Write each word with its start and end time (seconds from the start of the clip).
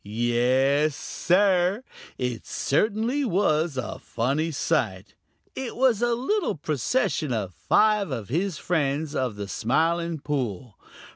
Yes, 0.03 0.95
Sir, 0.95 1.83
it 2.17 2.43
certainly 2.47 3.23
was 3.23 3.77
a 3.77 3.99
funny 3.99 4.49
sight. 4.49 5.13
It 5.53 5.75
was 5.75 6.01
a 6.01 6.15
little 6.15 6.55
procession 6.55 7.31
of 7.31 7.53
five 7.53 8.09
of 8.09 8.29
his 8.29 8.57
friends 8.57 9.13
of 9.13 9.35
the 9.35 9.47
Smiling 9.47 10.17
Pool. 10.17 10.75